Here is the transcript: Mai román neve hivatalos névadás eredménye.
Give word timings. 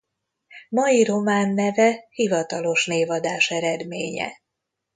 Mai 0.69 1.03
román 1.03 1.49
neve 1.53 2.05
hivatalos 2.09 2.85
névadás 2.85 3.49
eredménye. 3.51 4.33